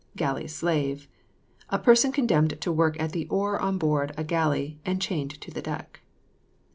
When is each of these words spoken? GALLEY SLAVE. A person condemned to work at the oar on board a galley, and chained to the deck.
GALLEY 0.15 0.47
SLAVE. 0.47 1.07
A 1.69 1.77
person 1.77 2.11
condemned 2.11 2.59
to 2.59 2.71
work 2.71 2.99
at 2.99 3.11
the 3.11 3.27
oar 3.27 3.59
on 3.61 3.77
board 3.77 4.15
a 4.17 4.23
galley, 4.23 4.79
and 4.83 4.99
chained 4.99 5.39
to 5.41 5.51
the 5.51 5.61
deck. 5.61 6.01